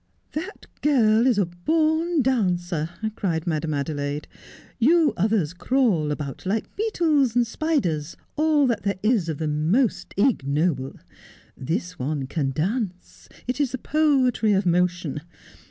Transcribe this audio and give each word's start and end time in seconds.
'That 0.31 0.65
girl 0.81 1.27
is 1.27 1.37
a 1.37 1.45
born 1.45 2.23
dancer,' 2.23 2.89
cried 3.15 3.45
Madame 3.45 3.75
Adelaide.' 3.75 4.27
You 4.89 5.13
others 5.15 5.53
crawl 5.53 6.09
about 6.11 6.43
like 6.43 6.75
beetles, 6.75 7.35
spiders, 7.47 8.17
all 8.35 8.65
that 8.65 8.81
there 8.81 8.97
is 9.03 9.29
of 9.29 9.37
the 9.37 9.47
most 9.47 10.15
ignoble. 10.17 10.95
This 11.55 11.99
one 11.99 12.25
can 12.25 12.49
dance— 12.49 13.29
it 13.47 13.61
is 13.61 13.73
the 13.73 13.77
poetry 13.77 14.53
of 14.53 14.65
motion. 14.65 15.21